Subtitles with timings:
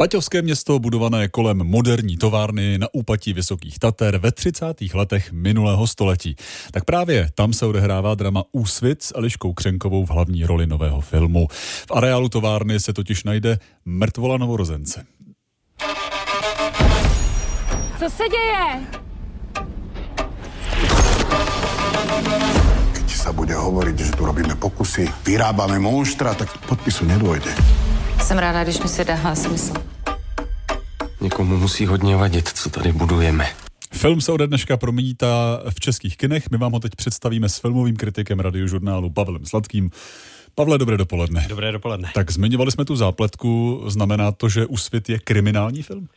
[0.00, 4.66] Baťovské město budované kolem moderní továrny na úpatí Vysokých Tater ve 30.
[4.94, 6.36] letech minulého století.
[6.70, 11.46] Tak právě tam se odehrává drama Úsvit s Eliškou Křenkovou v hlavní roli nového filmu.
[11.86, 15.04] V areálu továrny se totiž najde mrtvola novorozence.
[17.98, 18.86] Co se děje?
[22.92, 27.52] Keď sa bude hovoriť, že tu robíme pokusy, vyrábame monštra, tak k podpisu nedôjde.
[28.20, 29.89] Jsem ráda, když mi se dává smysl.
[31.20, 33.46] Někomu musí hodně vadit, co tady budujeme.
[33.92, 36.50] Film se ode dneška promítá v českých kinech.
[36.50, 39.90] My vám ho teď představíme s filmovým kritikem radiožurnálu Pavlem Sladkým.
[40.54, 41.46] Pavle, dobré dopoledne.
[41.48, 42.10] Dobré dopoledne.
[42.14, 46.08] Tak zmiňovali jsme tu zápletku, znamená to, že Úsvit je kriminální film?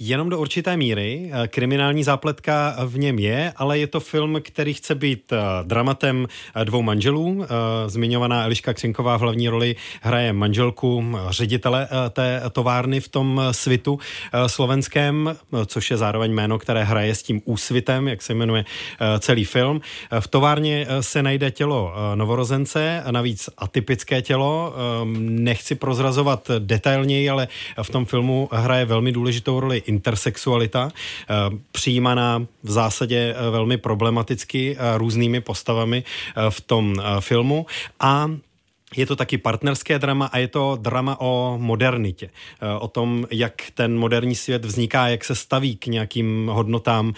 [0.00, 1.30] Jenom do určité míry.
[1.32, 6.26] Eh, Kriminální zápletka v něm je, ale je to film, který chce být eh, dramatem
[6.54, 7.46] eh, dvou manželů.
[7.86, 13.98] Zmiňovaná Eliška Křenková v hlavní roli hraje manželku ředitele té továrny v tom svitu
[14.46, 15.36] slovenském,
[15.66, 18.64] což je zároveň jméno, které hraje s tím úsvitem, jak se jmenuje
[19.18, 19.80] celý film.
[20.20, 24.74] V továrně se najde tělo novorozence, navíc atypické tělo.
[25.18, 27.48] Nechci prozrazovat detailněji, ale
[27.82, 31.34] v tom filmu hraje velmi důležitou roli intersexualita, eh,
[31.72, 36.02] přijímaná v zásadě eh, velmi problematicky eh, různými postavami
[36.50, 37.66] v tom filmu
[38.00, 38.30] a
[38.96, 42.30] je to taky partnerské drama a je to drama o modernitě.
[42.78, 47.14] O tom, jak ten moderní svět vzniká, jak se staví k nějakým hodnotám,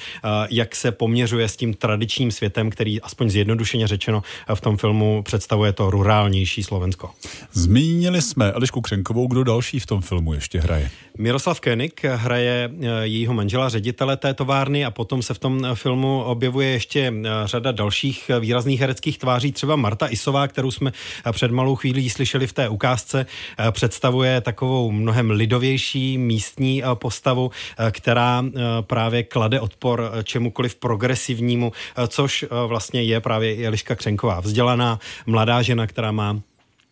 [0.51, 4.23] jak se poměřuje s tím tradičním světem, který aspoň zjednodušeně řečeno
[4.55, 7.11] v tom filmu představuje to rurálnější Slovensko.
[7.53, 10.91] Zmínili jsme Elišku Křenkovou, kdo další v tom filmu ještě hraje?
[11.19, 12.71] Miroslav König hraje
[13.03, 17.13] jejího manžela, ředitele té továrny a potom se v tom filmu objevuje ještě
[17.45, 20.93] řada dalších výrazných hereckých tváří, třeba Marta Isová, kterou jsme
[21.33, 27.51] před malou chvílí slyšeli v té ukázce, eh, představuje takovou mnohem lidovější místní eh, postavu,
[27.51, 28.45] eh, která
[28.81, 31.73] právě klade odpor čemukoliv progresivnímu,
[32.09, 34.41] což vlastně je právě Eliška Křenková.
[34.41, 36.41] Vzdělaná mladá žena, která má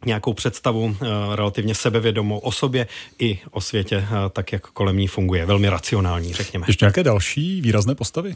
[0.06, 0.96] nějakou představu
[1.34, 2.86] relativně sebevědomou o sobě
[3.18, 5.46] i o světě, tak jak kolem ní funguje.
[5.46, 6.64] Velmi racionální, řekněme.
[6.68, 8.34] Ještě nějaké další výrazné postavy?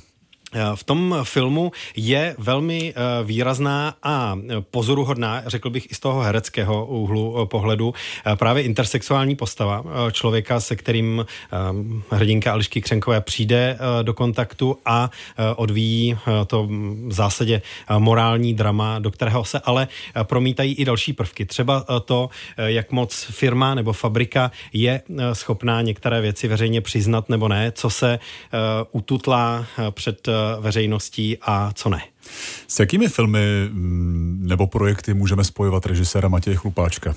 [0.54, 4.38] Eh, v tom filmu je velmi eh, výrazná a
[4.70, 7.94] pozoruhodná, řekl bych i z toho hereckého úhlu eh, pohledu,
[8.34, 11.26] právě intersexuální postava člověka, se kterým
[12.10, 15.10] hrdinka Ališky Křenkové přijde do kontaktu a
[15.56, 16.68] odvíjí to
[17.06, 17.62] v zásadě
[17.98, 19.88] morální drama, do kterého se ale
[20.22, 21.44] promítají i další prvky.
[21.44, 25.02] Třeba to, jak moc firma nebo fabrika je
[25.32, 28.18] schopná některé věci veřejně přiznat nebo ne, co se
[28.92, 30.28] ututlá před
[30.60, 32.11] veřejností a co ne.
[32.68, 37.14] S jakými filmy mm, nebo projekty můžeme spojovat režiséra Matěje Chlupáčka?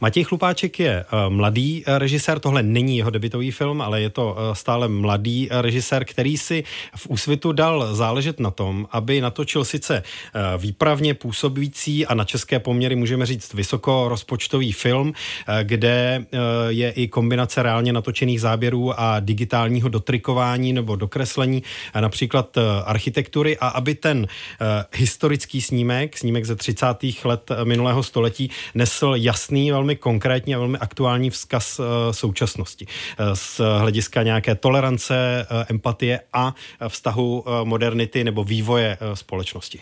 [0.00, 4.32] Matěj Chlupáček je uh, mladý uh, režisér, tohle není jeho debitový film, ale je to
[4.32, 6.64] uh, stále mladý režisér, který si
[6.96, 10.02] v úsvitu dal záležet na tom, aby natočil sice
[10.58, 15.12] výpravně působící a na české poměry můžeme říct vysokorozpočtový film,
[15.62, 16.24] kde
[16.68, 21.62] je i kombinace reálně natočených záběrů a digitálního dotrikování nebo dokreslení
[22.00, 24.26] například architektury a aby ten Eh,
[24.94, 26.86] historický snímek, snímek ze 30.
[27.24, 32.86] let eh, minulého století, nesl jasný, velmi konkrétní a velmi aktuální vzkaz eh, současnosti.
[33.34, 36.54] Z hlediska nějaké tolerance, empatie a
[36.88, 39.80] vztahu modernity nebo vývoje společnosti.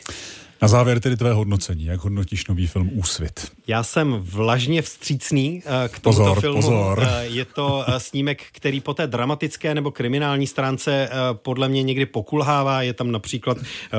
[0.62, 1.84] Na závěr tedy tvé hodnocení.
[1.84, 3.52] Jak hodnotíš nový film Úsvit?
[3.66, 6.62] Já jsem vlažně vstřícný eh, k tomuto pozor, filmu.
[6.62, 7.06] Pozor.
[7.10, 12.06] Eh, je to eh, snímek, který po té dramatické nebo kriminální stránce podle mě někdy
[12.06, 12.82] pokulhává.
[12.82, 13.58] Je tam například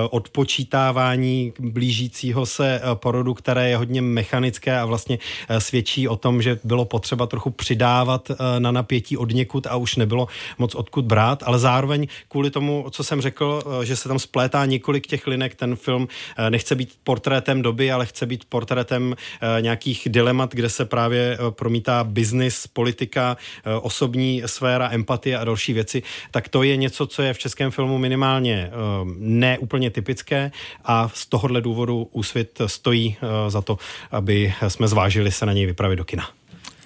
[0.09, 5.19] odpočítávání blížícího se porodu, které je hodně mechanické a vlastně
[5.59, 10.27] svědčí o tom, že bylo potřeba trochu přidávat na napětí od někud a už nebylo
[10.57, 15.07] moc odkud brát, ale zároveň kvůli tomu, co jsem řekl, že se tam splétá několik
[15.07, 16.07] těch linek, ten film
[16.49, 21.51] nechce být portrétem doby, ale chce být portrétem eh, nějakých dilemat, kde se právě eh,
[21.51, 27.21] promítá biznis, politika, eh, osobní sféra, empatie a další věci, tak to je něco, co
[27.21, 28.71] je v českém filmu minimálně
[29.17, 30.51] neúplně typické
[30.85, 33.17] a z tohohle důvodu Úsvit stojí
[33.47, 33.77] za to,
[34.11, 36.29] aby jsme zvážili se na něj vypravit do kina.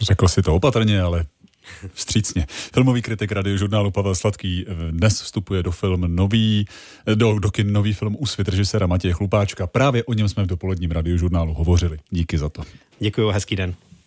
[0.02, 1.26] Řekl si to opatrně, ale
[1.94, 2.46] Vstřícně.
[2.50, 6.66] Filmový kritik radiožurnálu Pavel Sladký dnes vstupuje do film nový,
[7.16, 9.68] do, do kin nový film Úsvit režiséra Matěje Chlupáčka.
[9.68, 12.00] Právě o něm jsme v dopoledním radiožurnálu hovořili.
[12.10, 12.64] Díky za to.
[13.00, 13.76] Děkuji, hezký den.